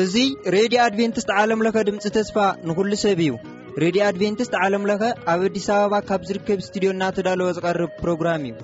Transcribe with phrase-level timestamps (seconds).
[0.00, 2.36] እዙይ ሬድዮ ኣድቨንትስት ዓለምለኸ ድምፂ ተስፋ
[2.68, 3.30] ንዂሉ ሰብ እዩ
[3.82, 5.02] ሬድዮ ኣድቬንትስት ዓለምለኸ
[5.32, 8.54] ኣብ ኣዲስ ኣበባ ካብ ዝርከብ እስትድዮ እና ተዳለወ ዝቐርብ ፕሮግራም እዩ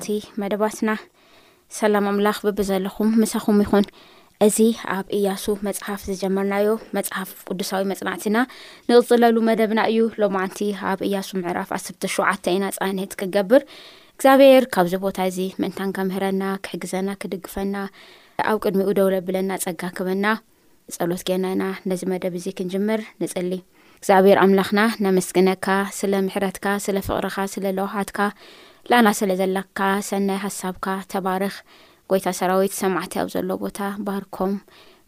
[0.03, 0.07] ቲ
[0.41, 0.89] መደባትና
[1.79, 3.85] ሰላም ኣምላኽ ብብዘለኹም ምሰኹም ይኹን
[4.45, 4.57] እዚ
[4.95, 8.37] ኣብ እያሱ መፅሓፍ ዝጀመርናዮ መፅሓፍ ቅዱሳዊ መፅናዕትና
[8.89, 10.59] ንቕፅለሉ መደብና እዩ ሎም ማዓንቲ
[10.89, 13.63] ኣብ እያሱ ምዕራፍ 1ተሸተ ኢና ፃኒት ክንገብር
[14.15, 17.75] እግዚኣብሔር ካብዚ ቦታ እዚ ምእንታን ከምህረና ክሕግዘና ክድግፈና
[18.51, 20.25] ኣብ ቅድሚ ኡ ደውለ ብለና ፀጋ ክበና
[20.97, 23.51] ፀሎት ገና ኢና ነዚ መደብ እዚ ክንጅምር ንፅሊ
[23.99, 25.67] እግዚኣብሔር ኣምላኽና ነምስግነካ
[25.99, 28.19] ስለ ምሕረትካ ስለ ፍቕሪካ ስለ ለውሓትካ
[28.91, 29.77] ላኣና ስለ ዘላካ
[30.07, 31.53] ሰናይ ሓሳብካ ተባርኽ
[32.09, 34.51] ጐይታ ሰራዊት ሰማዕቲ ኣብ ዘሎ ቦታ ባህርኮም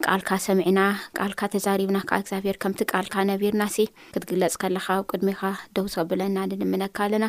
[0.04, 0.80] ቃልካ ሰሚዕና
[1.18, 5.42] ቃልካ ተዛሪብና ካ እግዚኣብሔር ከምቲ ቃልካ ነቢርና ሲ ክትግለጽ ከለኻ ኣብ ቅድሚኻ
[5.78, 7.26] ደው ዘብለና ንንምነካ ኣለና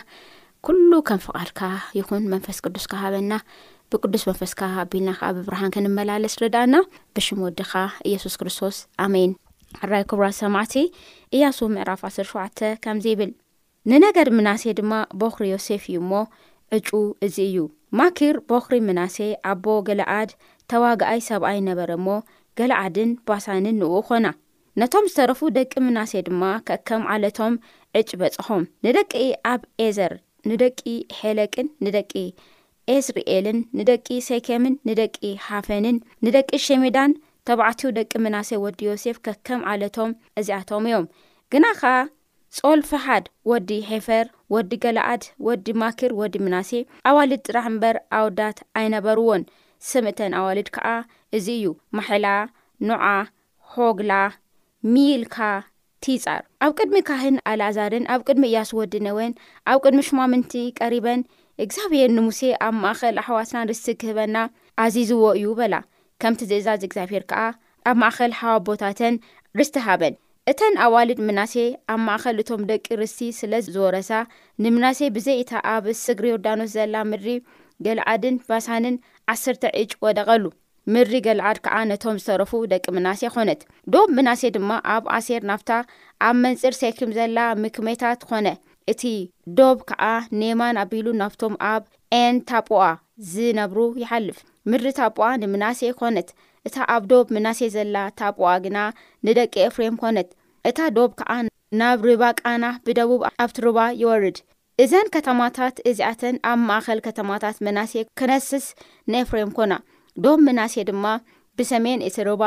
[0.69, 1.61] ኵሉ ከም ፍቓድካ
[1.99, 3.33] ይኹን መንፈስ ቅዱስ ካሃበና
[3.93, 6.75] ብቅዱስ መንፈስካ ኣቢልና ከዓ ኣብ ብርሃም ክንመላለስ ርድኣና
[7.17, 7.73] ብሽሙ ወድኻ
[8.11, 9.33] ኢየሱስ ክርስቶስ ኣሜይን
[9.83, 10.75] ኣራይ ክቡራት ሰማዕቲ
[11.37, 13.33] እያሱ ምዕራፍ 1ስ ሸውዓተ ከምዚ ይብል
[13.89, 16.13] ንነገድ ምናሴ ድማ በኽሪ ዮሴፍ እዩ ሞ
[16.77, 16.89] ዕጩ
[17.25, 17.57] እዙ እዩ
[17.99, 19.17] ማኪር በኽሪ ምናሴ
[19.51, 20.31] ኣቦ ገላዓድ
[20.71, 22.07] ተዋግኣይ ሰብኣይ ነበረ እሞ
[22.59, 24.27] ገላዓድን ባሳንን ንኡ ኾና
[24.81, 27.53] ነቶም ዝተረፉ ደቂ ምናሴ ድማ ከከም ዓለቶም
[27.99, 29.13] ዕጭ በጽኾም ንደቂ
[29.53, 30.13] ኣብ ኤዘር
[30.51, 30.79] ንደቂ
[31.21, 32.11] ሄለቅን ንደቂ
[32.95, 35.17] ኤስርኤልን ንደቂ ሴኬምን ንደቂ
[35.47, 37.11] ሓፈንን ንደቂ ሸሚዳን
[37.47, 40.11] ተባዕትዩ ደቂ ምናሴ ወዲ ዮሴፍ ከከም ዓለቶም
[40.41, 41.05] እዚኣቶም እዮም
[41.53, 41.97] ግና ኸዓ
[42.57, 46.69] ጾልፊሓድ ወዲ ሔፈር ወዲ ገላዓድ ወዲ ማክር ወዲ ምናሴ
[47.09, 49.43] ኣዋሊድ ጥራሕ እምበር ኣውዳት ኣይነበርዎን
[49.89, 50.87] ስምእተን ኣዋሊድ ከዓ
[51.39, 51.65] እዚ እዩ
[51.97, 52.27] ማሕላ
[52.89, 53.05] ኖዓ
[53.73, 54.13] ሆግላ
[54.93, 55.37] ሚልካ
[56.05, 59.33] ቲጻር ኣብ ቅድሚ ካህን ኣልኣዛርን ኣብ ቅድሚ እያስ ወዲ ነወን
[59.71, 61.21] ኣብ ቅድሚ ሽማምንቲ ቀሪበን
[61.65, 64.35] እግዚኣብሔር ንሙሴ ኣብ ማእኸል ኣሕዋስናን ርስቲ ክህበና
[64.85, 65.75] ኣዚዝዎ እዩ በላ
[66.23, 67.41] ከምቲ ዝእዛዝ እግዚኣብሔር ከዓ
[67.89, 69.15] ኣብ ማእኸል ሓዋ ቦታተን
[69.61, 70.15] ርስቲ ሃበን
[70.49, 71.53] እተን ኣዋሊድ ምናሴ
[71.93, 74.11] ኣብ ማእኸል እቶም ደቂ ርስቲ ስለ ዝወረሳ
[74.63, 77.25] ንምናሴ ብዘይ እታ ኣብ ስግሪ ዮርዳኖስ ዘላ ምሪ
[77.85, 78.95] ገልዓድን ባሳንን
[79.33, 80.43] ዓስርተ እጅ ወደቐሉ
[80.93, 83.61] ምሪ ገልዓድ ከዓ ነቶም ዝተረፉ ደቂ ምናሴ ኮነት
[83.95, 85.69] ዶብ ምናሴ ድማ ኣብ ኣሴር ናብታ
[86.27, 88.47] ኣብ መንፅር ሰይኪም ዘላ ምክሜታት ኾነ
[88.93, 89.03] እቲ
[89.59, 90.01] ዶብ ከዓ
[90.41, 91.83] ኔማን ኣቢሉ ናብቶም ኣብ
[92.21, 92.81] ኤን ታጶዋ
[93.33, 94.39] ዝነብሩ ይሓልፍ
[94.71, 96.29] ምሪ ታጳዋ ንምናሴ ኮነት
[96.67, 98.77] እታ ኣብ ዶብ ምናሴ ዘላ ታጶዋ ግና
[99.25, 100.29] ንደቂ ኤፍሬም ኮነት
[100.69, 101.31] እታ ዶብ ከዓ
[101.79, 104.37] ናብ ርባ ቃና ብደቡብ ኣብቲርባ ይወርድ
[104.83, 108.65] እዘን ከተማታት እዚኣተን ኣብ ማእኸል ከተማታት መናሴ ክነስስ
[109.11, 109.73] ንኤፍሬም ኮና
[110.23, 111.05] ዶብ መናሴ ድማ
[111.59, 112.43] ብሰሜን እቲርባ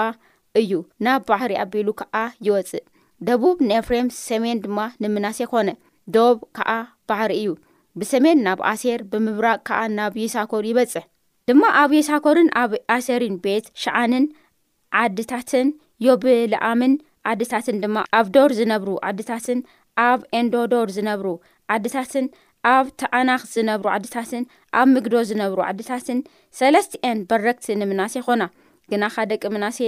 [0.60, 0.70] እዩ
[1.06, 2.14] ናብ ባሕሪ ኣቢሉ ከዓ
[2.48, 2.84] ይወፅእ
[3.28, 5.68] ደቡብ ንኤፍሬም ሰሜን ድማ ንምናሴ ኮነ
[6.16, 6.70] ዶብ ከዓ
[7.10, 7.50] ባሕሪ እዩ
[8.02, 11.06] ብሰሜን ናብ ኣሴር ብምብራቅ ከዓ ናብ ይሳኮር ይበጽሕ
[11.50, 14.26] ድማ ኣብ ይሳኮርን ኣብ ኣሴርን ቤት ሸዓንን
[15.02, 15.68] ዓድታትን
[16.08, 16.94] ዮብልኣምን
[17.30, 19.58] ዓዲታትን ድማ ኣብ ዶር ዝነብሩ ዓዲታትን
[20.06, 21.26] ኣብ ኤንዶ ዶር ዝነብሩ
[21.74, 22.26] ዓዲታትን
[22.72, 24.42] ኣብ ተኣናኽ ዝነብሩ ዓድታትን
[24.78, 26.18] ኣብ ምግዶ ዝነብሩ ዓድታትን
[26.58, 28.42] ሰለስትኤን በረክቲ ንምናሴ ኮና
[28.92, 29.78] ግናካ ደቂ ምናሴ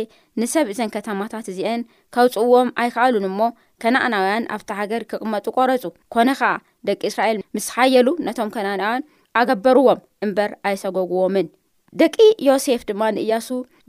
[0.41, 1.81] ንሰብ እዘን ከተማታት እዚአን
[2.15, 3.39] ከውፅእዎም ኣይከኣሉን እሞ
[3.83, 6.51] ከነኣናውያን ኣብቲ ሃገር ክቕመጡ ቆረፁ ኮነ ከዓ
[6.91, 9.07] ደቂ እስራኤል ምስ ሓየሉ ነቶም ከናኣናውያን
[9.41, 11.49] ኣገበርዎም እምበር ኣይሰጎግዎምን
[12.03, 12.17] ደቂ
[12.49, 13.49] ዮሴፍ ድማ ንእያሱ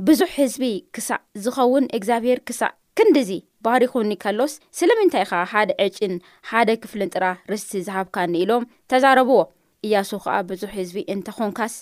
[0.09, 0.63] ብዙሕ ህዝቢ
[0.95, 3.31] ክሳእ ዝኸውን እግዚኣብሄር ክሳእ ክንዲዚ
[3.65, 6.13] ባህሪኩኒ ከሎስ ስለምንታይ ከዓ ሓደ ዕጭን
[6.49, 9.39] ሓደ ክፍልን ጥራ ርስቲ ዝሃብካኒኢሎም ተዛረብዎ
[9.85, 11.73] እያሱ ከዓ ብዙሕ ህዝቢ እንተኾንካስ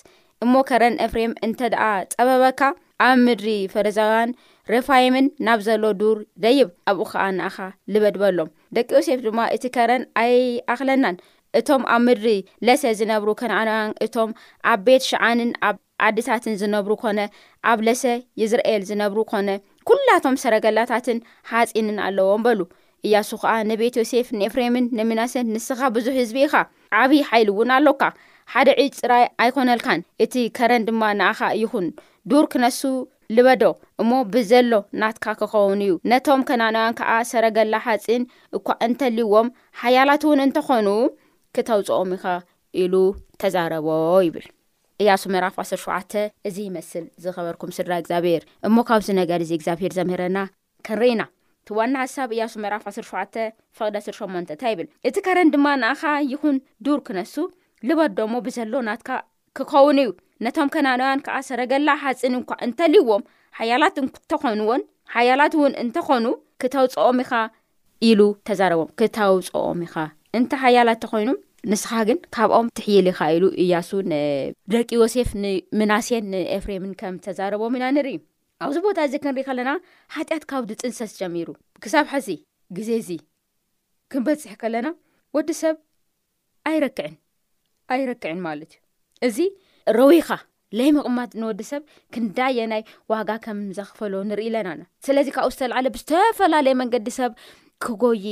[0.46, 1.82] እሞ ከረን ኣፍሬም እንተደኣ
[2.14, 2.60] ጸበበካ
[3.08, 4.34] ኣብ ምድሪ ፈረዛውያን
[4.72, 7.58] ሬፋይምን ናብ ዘሎ ዱር ዘይብ ኣብኡ ከዓ ንኣኻ
[7.92, 10.34] ዝበድበሎም ደቂ ዮሴፍ ድማ እቲ ከረን ኣይ
[10.74, 11.16] ኣኽለናን
[11.60, 12.28] እቶም ኣብ ምድሪ
[12.66, 14.30] ለሰ ዝነብሩ ክነኣን እቶም
[14.72, 17.18] ኣብ ቤት ሸዓንን ኣብ ዓድታትን ዝነብሩ ኮነ
[17.70, 18.02] ኣብ ለሰ
[18.40, 19.48] ይዝራኤል ዝነብሩ ኮነ
[19.92, 21.18] ኵላቶም ሰረገላታትን
[21.50, 22.60] ሓፂንን ኣለዎም በሉ
[23.06, 26.54] እያሱ ከዓ ንቤት ዮሴፍ ንኤፍሬምን ንምናስን ንስኻ ብዙሕ ህዝቢ ኢኻ
[27.00, 28.02] ዓብዪ ሓይሉእውን ኣሎካ
[28.52, 31.86] ሓደ ዕጭ ፅራይ ኣይኮነልካን እቲ ከረን ድማ ንኣኻ ይኹን
[32.32, 32.80] ዱር ክነሱ
[33.36, 33.62] ልበዶ
[34.02, 34.72] እሞ ብዘሎ
[35.02, 38.24] ናትካ ክኸውን እዩ ነቶም ከናንዋን ከዓ ሰረገላ ሓፂን
[38.58, 40.90] እኳ እንተልይዎም ሓያላት እውን እንተኾኑ
[41.56, 42.26] ክተውፅኦም ኢኻ
[42.82, 42.94] ኢሉ
[43.42, 43.88] ተዛረቦ
[44.26, 44.46] ይብል
[45.02, 46.12] እያሱ መራፍ 1ስር ሸዓተ
[46.48, 50.38] እዚ ይመስል ዝኸበርኩም ስድራ እግዚኣብሔር እሞ ካብ ዚ ነጋዲ እዚ እግዚኣብሄር ዘምህረና
[50.86, 51.22] ክንርኢና
[51.62, 52.98] እቲዋና ሓሳብ እያሱ መራፍ 1ስ
[53.34, 53.42] ሸ
[53.78, 57.34] ፍቕዲ ስሸመን እንታ ይብል እቲ ከረን ድማ ንኣኻ ይኹን ዱር ክነሱ
[57.88, 59.10] ልበድ ደሞ ብዘሎ ናትካ
[59.58, 60.10] ክኸውን እዩ
[60.46, 63.24] ነቶም ከናንዋን ከዓ ሰረገላ ሓፅን እንኳዕ እንተልይዎም
[63.58, 64.82] ሓያላት እተኾኑዎን
[65.16, 66.26] ሓያላት እውን እንተኾኑ
[66.62, 67.32] ክተውፅኦም ኢኻ
[68.10, 69.96] ኢሉ ተዛረቦም ክተውፀኦም ኢኻ
[70.38, 71.30] እንታይ ሃያላት እተኮይኑ
[71.72, 78.16] ንስኻ ግን ካብኦም ትሕይሊካ ኢሉ እያሱ ነደቂ ዮሴፍ ንምናሴን ንኤፍሬምን ከም ዝተዛረቦም ኢና ንርኢ
[78.64, 79.70] ኣብዚ ቦታ እዚ ክንሪኢ ከለና
[80.14, 81.48] ሓጢኣት ካብድፅንሰስ ጀሚሩ
[81.84, 82.28] ክሳብ ሕዚ
[82.78, 83.10] ግዜ እዚ
[84.12, 84.86] ክንበፅሕ ከለና
[85.36, 85.76] ወዲ ሰብ
[86.70, 87.14] ኣይረክዕን
[87.96, 89.48] ኣይረክዕን ማለት እዩ እዚ
[89.98, 90.28] ረዊኻ
[90.78, 91.82] ለይ ምቕማት ንወዲ ሰብ
[92.14, 97.32] ክንዳየናይ ዋጋ ከም ዘኽፈሎ ንርኢ ለና ስለዚ ካብኡ ዝተላዕለ ብዝተፈላለየ መንገዲ ሰብ
[97.84, 98.24] ክጎይ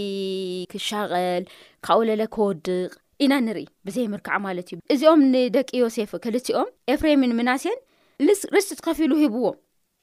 [0.72, 1.44] ክሻቐል
[1.86, 2.90] ካብኡ ለለ ክወድቕ
[3.24, 7.78] ኢና ንርኢ ብዘይ ምርክዕ ማለት እዩ እዚኦም ንደቂ ዮሴፍ ክልቲኦም ኤፍሬምን ምናሴን
[8.56, 9.56] ርስቲ ትኸፊሉ ሂብዎም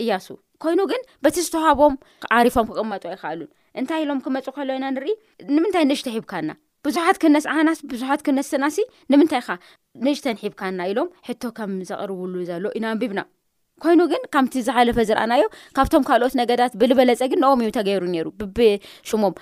[0.04, 0.25] እያሱ
[0.63, 1.94] ኮይኑ ግን በቲ ዝተዋሃቦም
[2.38, 5.12] ዓሪፎም ክቕመጡ ኣይክኣሉእንታይ ኢሎም ክመፁ ሎኢናንኢ
[5.56, 6.50] ንምንታይ ንእሽተ ሂብካና
[6.88, 8.78] ብዙሓት ክነስ ኣሓናስ ብዙሓት ክነስስናሲ
[9.12, 9.58] ንምንታይ ካ
[10.06, 13.22] ንእሽተን ሒብካና ኢሎም ሕቶ ከም ዘቕርብሉ ዘሎ ኢና ንቢብና
[13.84, 15.44] ኮይኑ ግን ካምቲ ዝሓለፈ ዝረአናዮ
[15.78, 19.34] ካብቶም ካልኦት ነገዳት ብልበለፀግን ንኦም እዩ ተገይሩ ነይሩ ብብሽሙም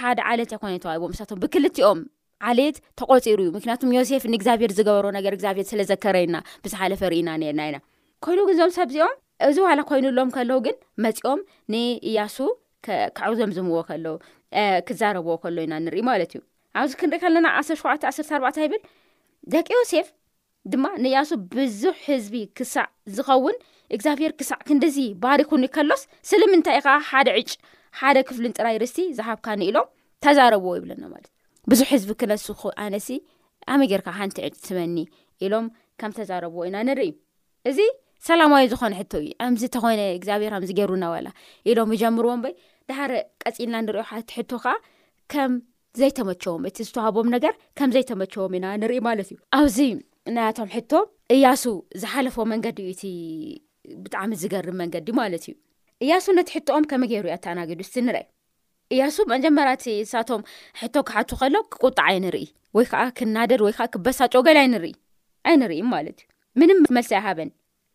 [0.00, 2.00] ሓደ ዓለት ይኮነ ተዋምሳብክልኦም
[2.48, 7.76] ዓልየት ተቆፂሩ እዩ ምክንያቱም ዮሴፍ ንእግዚኣብሄር ዝገበሮ ነገር እግዚኣብሄር ስለዘከረይና ብዝሓለፈ ርኢኢና ነና ኢና
[8.24, 9.14] ኮይኑ ግን ዞም ሰብእዚኦም
[9.48, 11.40] እዚ ዋላ ኮይኑሎም ከለዉ ግን መፂኦም
[11.72, 12.36] ንእያሱ
[13.18, 14.06] ካዕዞም ዝምዎ ከሎዉ
[14.88, 16.40] ክዛረብዎ ከሎ ኢና ንሪኢ ማለት እዩ
[16.80, 18.82] ኣብዚ ክንሪኢ ከለና 1ሸ14 ይብል
[19.54, 20.08] ደቂ ዮሴፍ
[20.72, 23.56] ድማ ንእያሱ ብዙሕ ህዝቢ ክሳዕ ዝኸውን
[23.96, 27.50] እግዚኣብሔር ክሳዕ ክንዲዚ ባሪኩን ይከሎስ ስለምንታይ ኢከዓ ሓደ ዕጭ
[28.00, 29.88] ሓደ ክፍልን ጥራይ ርስቲ ዝሃብካ ንኢሎም
[30.24, 31.35] ተዛረብዎ ይብለና ማለት ዩ
[31.70, 32.46] ብዙሕ ህዝቢ ክነሱ
[32.82, 33.08] ኣነሲ
[33.74, 34.96] ኣመጌርካ ሓንቲ ዕትመኒ
[35.44, 35.64] ኢሎም
[36.00, 37.08] ከም ተዛረብዎ ኢና ንርኢ
[37.70, 37.78] እዚ
[38.26, 41.26] ሰላማዊ ዝኮነ ሕቶ ዩ ምዚተኮነ እግዚኣብሔርከምዚገይሩና ወላ
[41.70, 42.52] ኢሎም ይጀምርዎም በ
[42.90, 43.12] ዳሃረ
[43.44, 44.74] ቀፂልና ንሪኦ እቲ ሕቶ ከዓ
[45.34, 45.54] ከም
[46.00, 49.78] ዘይተመቸዎም እቲ ዝተዋሃቦም ነገር ከም ዘይተመቸቦም ኢና ንርኢ ማለት እዩ ኣብዚ
[50.36, 50.92] ናያቶም ሕቶ
[51.36, 51.64] እያሱ
[52.02, 53.12] ዝሓለፈ መንገዲ እዩ ቲ
[54.04, 55.56] ብጣዕሚ ዝገርም መንገዲ ማለት እዩ
[56.06, 58.22] እያሱ ነቲ ሕትኦም ከመ ገይሩ እዩ ኣተ ኣናግዱስቲ ንርአ
[58.94, 60.42] እያሱ መጀመራእቲ ንሳቶም
[60.80, 62.44] ሕቶ ክሓቱ ከሎ ክቁጣዕ ኣይንርኢ
[62.76, 64.92] ወይ ከዓ ክናደድ ወይ ከዓ ክበሳጮ ገል ይንርኢ
[65.48, 65.88] ይኢዩን
[66.96, 67.50] መልሲ ኣይሃበን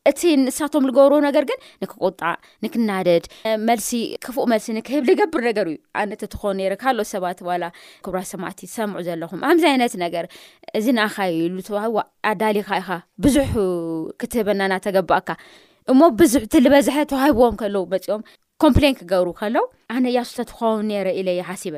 [0.10, 2.34] እቲ ንሳቶም ዝገብር ነገር ግን ንክቁጣዕ
[2.64, 3.24] ንክናደድ
[3.70, 3.90] መልሲ
[4.26, 7.64] ክፉእ መልሲ ንክህብ ዝገብር ነገር እዩ ኣነተትኾን ረ ካልኦት ሰባት ዋላ
[8.06, 10.28] ክብራ ሰማእቲ ዝሰምዑ ዘለኹም ከምዚ ዓይነት ነገር
[10.80, 12.90] እዚ ንኻ ኢሉ ተኣዳሊካ ኢኻ
[13.26, 13.52] ብዙሕ
[14.22, 15.30] ክትህበናናተገብእካ
[15.92, 18.24] እሞ ብዙሕእቲ ዝበዝሐ ተዋሂብዎም ከለዉ መፅኦም
[18.62, 19.56] ኮምፕሌን ክገብር ከሎ
[19.94, 21.76] ኣነ እያሱ ተትኾውን ነረ ኢለየ ሓሲበ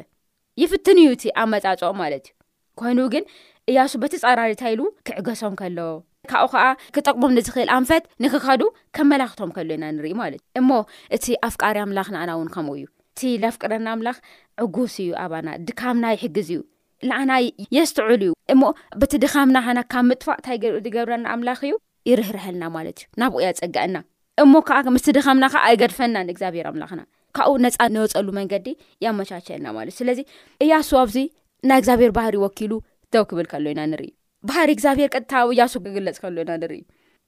[0.61, 2.33] ይፍትን እዩ እቲ ኣብ መፃፅኦም ማለት እዩ
[2.79, 3.23] ኮይኑ ግን
[3.71, 5.79] እያሱ በቲ ፃራሪታ ኢሉ ክዕገሶም ከሎ
[6.31, 8.61] ካብብኡ ከዓ ክጠቅሞም ንዝኽእል ኣንፈት ንክኸዱ
[8.97, 10.69] ከመላኽቶም ከሎ ኢና ንርኢ ማለት እዩ እሞ
[11.17, 12.85] እቲ ኣፍቃሪ ኣምላኽ ንኣና እውን ከምኡ እዩ
[13.15, 14.19] እቲ ለፍቅረና ኣምላኽ
[14.65, 16.59] ዕጉስ እዩ ኣባና ድካምና ይሕግዝ እዩ
[17.11, 17.31] ንኣና
[17.77, 18.61] የስትዕል እዩ እሞ
[19.03, 21.75] በቲ ድካምና ሓና ካብ ምጥፋቅ እንታይ ዝገብረና ኣምላኽ እዩ
[22.11, 23.95] ይርህርሐልና ማለት እዩ ናብኡ እያ ፀግአና
[24.41, 27.01] እሞ ከዓ ምስ ድከምና ከዓ ኣይገድፈናን እግዚኣብሄር ኣምላክና
[27.37, 28.67] ካብኡ ነፃ ነወፀሉ መንገዲ
[29.03, 30.19] የመቻቸልና ማለት ዩ ስለዚ
[30.63, 31.17] እያሱ ኣብዚ
[31.69, 32.73] ናይ እግዚኣብሔር ባህሪ ይወኪሉ
[33.13, 34.09] ደው ክብል ከሎ ኢና ንርኢ
[34.49, 36.81] ባህሪ እግዚኣብሔር ቀጥታዊ እያሱ ክግለፅ ከሎ ኢና ንርኢ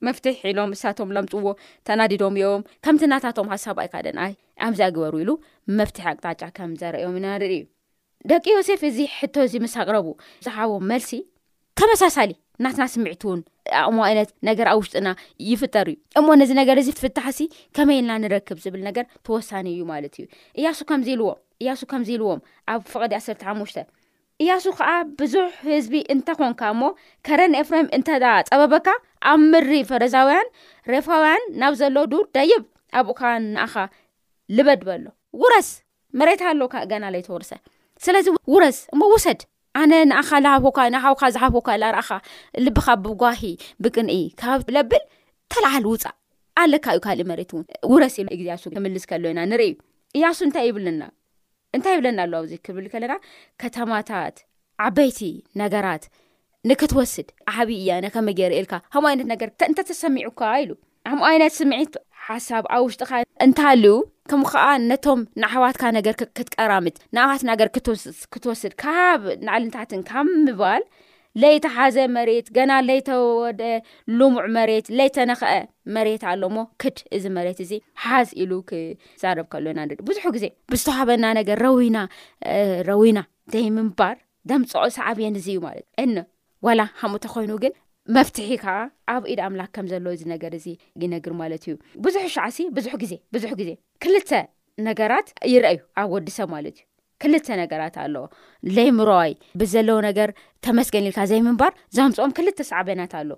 [0.05, 1.51] መፍትሒ ኢሎም እሳቶም ለምፅዎ
[1.89, 4.33] ተናዲዶም ዮም ከምቲ ናታቶም ሃሳብ ኣይካደን ኣይ
[4.69, 5.31] ኣብዛግበሩ ኢሉ
[5.79, 7.61] መፍትሒ ኣቅጣጫ ከም ዘረአዮም ኢና ንር ዩ
[8.31, 10.07] ደቂ ዮሴፍ እዚ ሕቶ እዚ ምስ ኣቅረቡ
[10.47, 11.11] ዝሃቦም መልሲ
[11.81, 12.33] ተመሳሳሊ
[12.63, 13.39] ናትና ስሚዕቲ እውን
[13.81, 15.09] ኣቕሞ ዓይነት ነገር ኣብ ውሽጢና
[15.49, 17.43] ይፍጠር እዩ እሞ ነዚ ነገር እዚ ትፍታሕ ሲ
[17.77, 20.25] ከመይልና ንረክብ ዝብል ነገር ተወሳኒ እዩ ማለት እዩ
[20.59, 21.33] እያሱ ከምዚኢልዎም
[21.63, 22.39] እያሱ ከምዚ ኢልዎም
[22.73, 23.77] ኣብ ፍቐዲ 1ስርተ ሓሙሽተ
[24.43, 26.81] እያሱ ከዓ ብዙሕ ህዝቢ እንተኮንካ እሞ
[27.27, 28.87] ከረን ኤፍርም እንተዳ ፀበበካ
[29.31, 30.49] ኣብ ምሪ ፈረዛውያን
[30.93, 32.63] ሬፋውያን ናብ ዘሎ ዱ ደይብ
[33.01, 33.21] ኣብኡካ
[33.53, 33.75] ንኣኻ
[34.57, 35.05] ልበድበሎ
[35.43, 35.69] ውረስ
[36.19, 37.51] መሬታ ኣለውካ እገናለይ ተወርሰ
[38.05, 39.41] ስለዚ ውረስ እሞ ውሰድ
[39.79, 42.11] ኣነ ንኣኻለሃፍካ ናካውካ ዝሓፎካ ናረእኻ
[42.65, 43.41] ልብኻ ብጓሂ
[43.83, 45.03] ብቅንኢ ካብ ብለብል
[45.51, 46.15] ተላዓል ውፃእ
[46.61, 49.71] ኣለካ እዩ ካልእ መሬት እውን ውረስኢ እግዜያሱ ክምልስ ከሎኢና ንርኢ
[50.17, 51.01] እያሱ እንታይ ይብለና
[51.77, 53.13] እንታይ ይብለና ኣሎ ኣብዚ ክብል ከለና
[53.63, 54.35] ከተማታት
[54.85, 55.19] ዓበይቲ
[55.61, 56.05] ነገራት
[56.69, 60.71] ንክትወስድ ሓብዪ እያነ ከመገርኤልካ ካምኡ ዓይነት ነገር እንተተሰሚዑካ ኢሉ
[61.07, 61.93] ከምኡ ዓይነት ስምዒት
[62.27, 63.11] ሓሳብ ኣብ ውሽጢኻ
[63.45, 63.91] እንታልዩ
[64.29, 67.67] ከምኡ ከዓ ነቶም ንሕዋትካ ነገር ክትቀራምት ንኣዋት ነገር
[68.33, 70.83] ክትወስድ ካብ ንዕልንታትን ካብ ምባል
[71.41, 73.61] ለይተሓዘ መሬት ገና ለይተወደ
[74.19, 75.51] ልሙዕ መሬት ለይተነኽአ
[75.95, 77.71] መሬት ኣሎ ሞ ክድ እዚ መሬት እዚ
[78.03, 79.79] ሓዝ ኢሉ ክዛረብ ከሎና
[80.09, 81.97] ብዙሕ ግዜ ብዝተዋሃበና ነገር ረዊና
[82.91, 83.21] ረዊና
[83.55, 84.15] ዘይ ምንባር
[84.51, 86.17] ደምፅዖ ሰዕብየን እዙ እዩ ማለት ዩ እኒ
[86.65, 87.73] ወላ ከምኡ እንተኮይኑ ግን
[88.15, 88.71] መፍትሒ ከዓ
[89.11, 90.65] ኣብ ኢድ ኣምላክ ከም ዘለ እዚ ነገር እዚ
[91.01, 91.73] ይነግር ማለት እዩ
[92.05, 93.69] ብዙሕ ሻዕሲ ብዙሕ ግዜ ብዙሕ ግዜ
[94.03, 94.31] ክልተ
[94.87, 96.85] ነገራት ይረአዩ ኣብ ወዲሰብ ማለት እዩ
[97.23, 98.23] ክልተ ነገራት ኣለዎ
[98.75, 99.31] ለይ ምሮዋይ
[99.61, 100.29] ብዘለዎ ነገር
[100.67, 103.31] ተመስገን ኢልካ ዘይምንባር ዛምፆኦም ክልተ ሳዕበናት ኣለ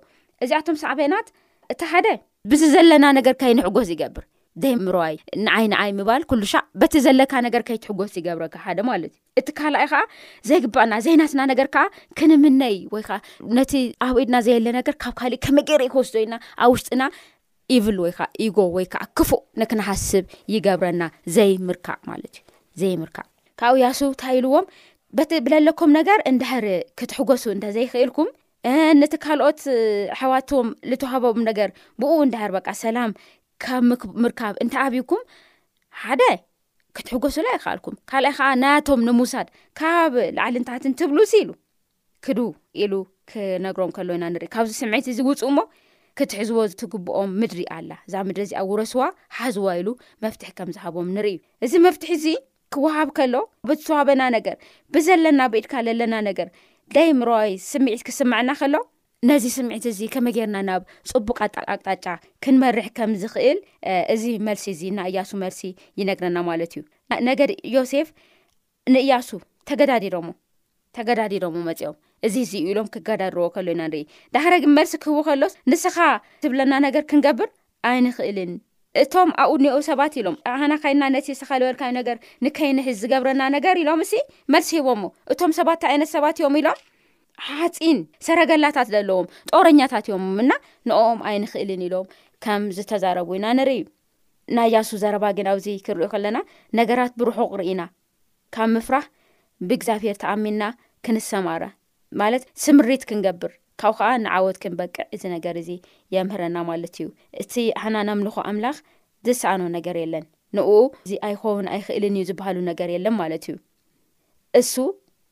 [0.46, 1.28] እዚኣቶም ሳዕበናት
[1.74, 2.06] እቲ ሓደ
[2.52, 4.24] ብዚ ዘለና ነገርካይንዕጎዝ ይገብር
[4.62, 5.14] ደ ምርዋይ
[5.46, 9.86] ንዓይ ንዓይ ምባል ኩሉ ሻዕ በቲ ዘለካ ነገር ከይትሕጎስ ይገብረካ ሓደ ማለት እዩ እቲ ካልኣይ
[9.92, 10.00] ከዓ
[10.48, 11.84] ዘይግባእና ዘይናትና ነገር ከዓ
[12.18, 13.18] ክንምነይ ወይከዓ
[13.58, 13.72] ነቲ
[14.06, 17.02] ኣብኢድና ዘየለ ነገር ካብ ካሊእ ከመጌይርኢ ክወስዶ ዩና ኣብ ውሽጢና
[17.74, 20.24] ይብል ወይከዓ ኢጎ ወይከዓ ክፉእ ንክነሓስብ
[20.56, 21.02] ይገብረና
[21.36, 22.44] ዘይምርካዕ ማለት እዩ
[22.82, 23.26] ዘይምርካዕ
[23.60, 24.66] ካብኡ ያሱ ታይልዎም
[25.18, 26.66] በቲ ብለለኩም ነገር እንደሕር
[26.98, 28.28] ክትሕጎሱ እንተዘይክእልኩም
[29.00, 29.60] ነቲ ካልኦት
[30.14, 31.68] ኣሓዋቶም ልተዋሃበም ነገር
[32.00, 33.10] ብኡ እንዳሕር በቃ ሰላም
[33.64, 33.82] ካብ
[34.24, 35.22] ምርካብ እንታ ኣብኩም
[36.02, 36.22] ሓደ
[36.96, 41.50] ክትሕገሱሉ ይክኣልኩም ካልኣይ ከዓ ናያቶም ንምውሳድ ካብ ላዕልንታትን ትብሉሲ ኢሉ
[42.26, 42.38] ክዱ
[42.84, 42.94] ኢሉ
[43.30, 45.58] ክነግሮም ከሎ ኢና ንርኢ ካብዚ ስምዒቲ እዚ ውፅእ እሞ
[46.18, 49.02] ክትሕዝቦ ዝትግብኦም ምድሪ ኣላ እዛ ምድሪ እዚኣ ውረስዋ
[49.38, 49.88] ሓዙዋ ኢሉ
[50.24, 52.26] መፍትሒ ከም ዝሃቦም ንርኢ እዚ መፍትሒ እዚ
[52.74, 53.34] ክወሃብ ከሎ
[53.70, 54.56] ብዝተዋበና ነገር
[54.94, 56.48] ብዘለና በኢድካ ዘለና ነገር
[56.96, 58.74] ዳይ ምርዋይ ስሚዒት ክስምዐና ከሎ
[59.28, 62.04] ነዚ ስምዒት እዚ ከመ ጌርና ናብ ፅቡቃ ጣቃ ቅጣጫ
[62.44, 63.58] ክንመርሕ ከም ዝኽእል
[64.14, 65.60] እዚ መልሲ እዚ ናእያሱ መልሲ
[66.00, 66.82] ይነግረና ማለት እዩ
[67.28, 68.08] ነገዲ ዮሴፍ
[68.94, 69.28] ንእያሱ
[69.70, 70.28] ተገዳዲሮሞ
[70.96, 74.04] ተገዳዲሮሞ መፂኦም እዚ ህዚ ኢሎም ክገዳድርዎ ከሎ ዩና ንርኢ
[74.36, 75.96] ዳሓረ ግን መልሲ ክህቡ ከሎስ ንስኻ
[76.44, 77.50] ዝብለና ነገር ክንገብር
[77.90, 78.52] ኣይንኽእልን
[79.02, 84.14] እቶም ኣብኡ እንኡ ሰባት ኢሎም ኣሃናካይድና ነቲ ስኻ ልበልካይ ነገር ንከይንሕዝ ዝገብረና ነገር ኢሎም እሲ
[84.54, 85.02] መልሲ ሂቦሞ
[85.34, 86.78] እቶም ሰባትታ ዓይነት ሰባት እዮም ኢሎም
[87.46, 90.50] ሓፂን ሰረገላታት ዘለዎም ጦረኛታት እዮምምና
[90.88, 92.06] ንኦም ኣይንኽእልን ኢሎም
[92.44, 93.80] ከም ዝተዛረቡ ኢና ንርኢ
[94.56, 96.38] ናይያሱ ዘረባ ግን ኣብዚ ክንሪኦ ከለና
[96.78, 97.82] ነገራት ብርሑቕ ርኢና
[98.56, 99.06] ካብ ምፍራህ
[99.68, 100.62] ብእግዚኣብሔር ተኣሚና
[101.06, 101.62] ክንሰማረ
[102.20, 105.70] ማለት ስምሪት ክንገብር ካብ ከዓ ንዓወት ክንበቅዕ እዚ ነገር እዚ
[106.14, 107.08] የምህረና ማለት እዩ
[107.42, 108.76] እቲ ህና ናምልኾ ኣምላኽ
[109.26, 110.24] ዝስኣኖ ነገር የለን
[110.56, 110.70] ንኡ
[111.06, 113.56] እዚ ኣይኮውን ኣይኽእልን እዩ ዝበሃሉ ነገር የለን ማለት እዩ
[114.60, 114.74] እሱ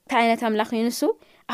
[0.06, 1.00] እንታይ ዓይነት ኣምላኽ ዩ ንሱ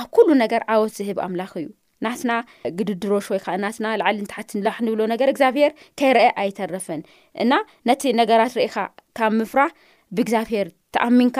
[0.01, 1.69] ኣብ ኩሉ ነገር ዓወት ዝህብ ኣምላኽ እዩ
[2.05, 2.33] ናስና
[2.79, 7.03] ግድድሮሽ ወይከዓ ናትና ላዕሊ እንትሓት ለክ ንብሎ ነገር እግዚኣብሄር ከይርአ ኣይተረፈን
[7.43, 7.53] እና
[7.89, 8.77] ነቲ ነገራት ርኢኻ
[9.19, 9.73] ካብ ምፍራህ
[10.17, 11.37] ብእግዚኣብሄር ተኣሚንካ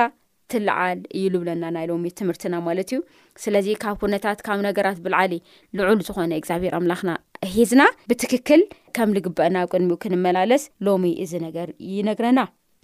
[0.53, 3.01] ትላዓል እዩ ልብለና ናይ ሎሚ ትምህርትና ማለት እዩ
[3.43, 5.35] ስለዚ ካብ ኩነታት ካብ ነገራት ብላዓሊ
[5.77, 7.13] ልዑል ዝኾነ እግዚኣብሄር ኣምላኽና
[7.55, 8.63] ሒዝና ብትክክል
[8.99, 12.41] ከምንግበአና ብ ቅድሚኡ ክንመላለስ ሎሚ እዚ ነገር ይነግረና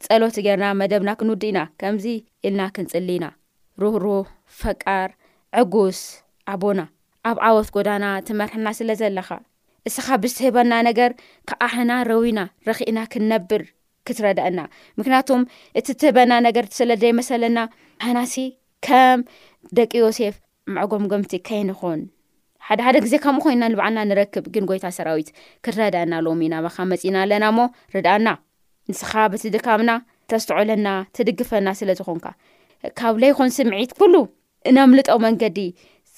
[0.07, 2.07] ፀሎት ጌርና መደብና ክንውድ ኢና ከምዚ
[2.47, 3.27] ኢልና ክንፅልና
[3.85, 4.07] ርህሮ
[4.63, 5.11] ፈቃር
[5.61, 5.99] ዕጉስ
[6.53, 6.81] ኣቦና
[7.29, 9.29] ኣብ ዓወት ጎዳና ትመርሕና ስለ ዘለኻ
[9.89, 11.11] እስኻ ብዝትህበና ነገር
[11.49, 13.63] ከኣሕና ረዊና ረኽእና ክንነብር
[14.09, 14.59] ክትረዳአና
[14.99, 15.43] ምክንያቱም
[15.79, 17.59] እቲ ትህበና ነገር ስለዘይመሰለና
[18.07, 18.35] ህናሲ
[18.87, 19.21] ከም
[19.79, 20.37] ደቂ ዮሴፍ
[20.77, 22.01] መዕጎምጎምቲ ከይንኾን
[22.69, 25.29] ሓደሓደ ግዜ ከምኡ ኮይና ንበዓልና ንረክብ ግን ጐይታ ሰራዊት
[25.65, 27.61] ክትረዳአና ሎሚና ባኻ መጺና ኣለና እሞ
[27.95, 28.29] ርዳኣና
[28.91, 29.91] ንስኻ በቲድካምና
[30.33, 32.27] ተስትዕለና ትድግፈና ስለ ዝኾንካ
[32.99, 34.15] ካብ ለይኹን ስምዒት ኩሉ
[34.69, 35.59] እነምልጦ መንገዲ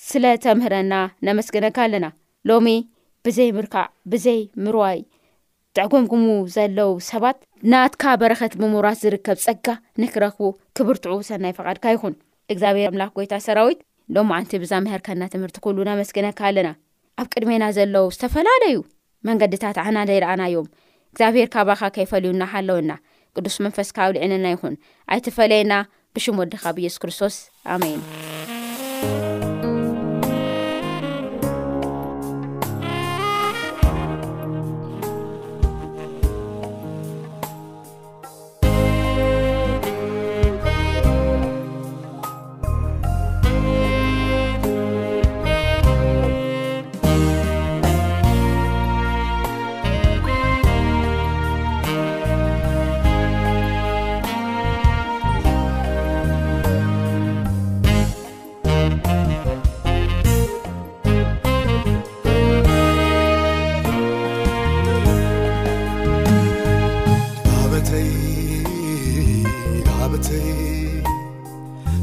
[0.08, 0.94] ስለተምህረና
[1.26, 2.06] ነመስግነካ ኣለና
[2.48, 2.68] ሎሚ
[3.24, 4.98] ብዘይ ምርካዕ ብዘይ ምርዋይ
[5.76, 6.22] ጥዕጎምጉሙ
[6.54, 7.38] ዘለዉ ሰባት
[7.72, 9.66] ናትካ በረኸት ምምራት ዝርከብ ጸጋ
[10.02, 12.14] ንክረኽቡ ክብርትዑ ሰናይ ፈቓድካ ይኹን
[12.52, 13.80] እግዚኣብሔር ኣምላኽ ጎይታ ሰራዊት
[14.14, 16.70] ሎም ማዓንቲ ብዛምሀርከና ትምህርቲ ኩሉ ነመስግነካ ኣለና
[17.20, 18.76] ኣብ ቅድሜና ዘለዉ ዝተፈላለዩ
[19.28, 20.66] መንገዲታት ኣና ዘይረኣናዮም
[21.12, 22.92] እግዚኣብሔር ካባኻ ከይፈልዩና ሓለወና
[23.36, 24.74] ቅዱስ መንፈስካ ኣብ ልዕነና ይኹን
[25.14, 25.72] ኣይተፈለየና
[26.16, 27.34] ብሽም ወዲ ኻብ የሱ ክርስቶስ
[27.74, 28.02] ኣሜይን